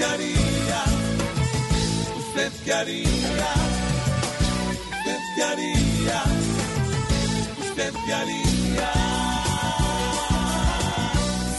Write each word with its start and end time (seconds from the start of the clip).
qué 0.00 0.06
haría? 0.06 0.82
¿Usted 2.18 2.52
qué 2.64 2.72
haría? 2.72 3.52
¿Usted 4.96 5.20
qué 5.34 5.42
haría? 5.42 6.22
¿Usted 7.60 7.92
qué 8.06 8.14
haría? 8.14 8.92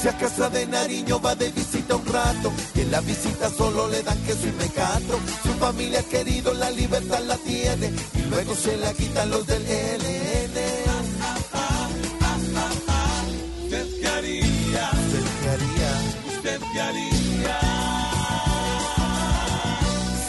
Si 0.01 0.07
a 0.07 0.17
casa 0.17 0.49
de 0.49 0.65
Nariño 0.65 1.21
va 1.21 1.35
de 1.35 1.51
visita 1.51 1.95
un 1.95 2.05
rato, 2.07 2.51
y 2.73 2.81
en 2.81 2.91
la 2.91 3.01
visita 3.01 3.51
solo 3.55 3.87
le 3.87 4.01
dan 4.01 4.17
queso 4.25 4.47
y 4.47 4.51
mecato. 4.53 5.19
Su 5.43 5.53
familia 5.59 6.01
querido 6.01 6.51
la 6.55 6.71
libertad 6.71 7.23
la 7.27 7.37
tiene, 7.37 7.93
y 8.15 8.21
luego 8.31 8.55
se 8.55 8.75
la 8.77 8.91
quitan 8.93 9.29
los 9.29 9.45
del 9.45 9.63
L. 9.67 10.00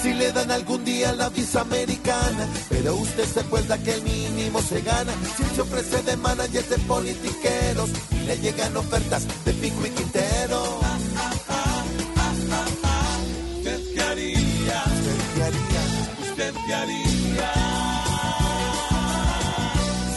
Si 0.03 0.13
le 0.13 0.33
dan 0.33 0.51
algún 0.51 0.85
día 0.85 1.13
la 1.13 1.29
visa 1.29 1.61
americana, 1.61 2.49
pero 2.69 2.97
usted 2.97 3.25
se 3.25 3.39
acuerda 3.39 3.79
que 3.79 3.95
el 3.95 4.03
mínimo 4.03 4.61
se 4.61 4.81
gana. 4.81 5.13
Si 5.37 5.45
se 5.55 5.61
ofrece 5.61 6.03
de 6.03 6.17
manager 6.17 6.69
de 6.69 6.79
politiqueros, 6.79 7.89
y 8.11 8.27
le 8.27 8.37
llegan 8.41 8.77
ofertas 8.77 9.23
de 9.45 9.53
pico 9.53 9.87
y 9.87 9.91
quintero. 9.91 10.81
¿Usted 13.59 13.81
qué 13.95 14.03
haría? 14.03 14.85
¿Usted 14.85 15.17
qué 15.37 15.43
haría? 15.45 15.83
¿Usted 16.29 16.55
qué 16.67 16.75
haría? 16.75 17.53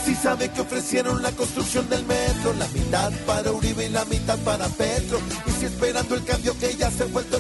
Si 0.04 0.16
sabe 0.16 0.50
que 0.50 0.62
ofrecieron 0.62 1.22
la 1.22 1.32
construcción 1.32 1.88
del 1.90 2.04
metro, 2.06 2.54
la 2.54 2.68
mitad 2.70 3.12
para 3.28 3.52
Uribe 3.52 3.86
y 3.86 3.90
la 3.90 4.06
mitad 4.06 4.40
para 4.40 4.68
Petro. 4.68 5.20
Y 5.46 5.52
si 5.52 5.66
esperando 5.66 6.16
el 6.16 6.24
cambio 6.24 6.58
que 6.58 6.76
ya 6.76 6.90
se 6.90 7.04
ha 7.04 7.06
vuelto 7.08 7.40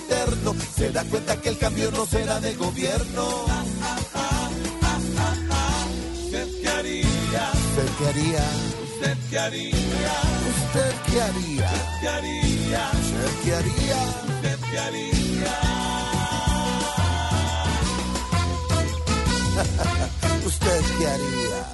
se 0.75 0.91
da 0.91 1.03
cuenta 1.05 1.39
que 1.41 1.49
el 1.49 1.57
cambio 1.57 1.89
no 1.91 2.05
será 2.05 2.39
de 2.39 2.53
gobierno. 2.55 3.45
¿Usted 6.25 6.47
qué 6.61 6.69
haría? 6.69 7.51
¿Usted 7.69 7.89
qué 7.97 8.07
haría? 8.07 8.45
¿Usted 8.83 9.17
qué 9.29 9.39
haría? 9.39 9.71
¿Usted 10.51 10.95
qué 11.07 11.21
haría? 11.21 11.69
¿Qué 12.01 12.09
haría? 12.09 12.91
¿Usted 12.91 13.31
qué 13.43 13.55
haría? 13.55 13.99
¿Usted 14.35 14.59
qué 14.71 14.79
haría? 14.79 15.15
¿Usted 20.45 20.81
qué 20.97 21.07
haría? 21.07 21.59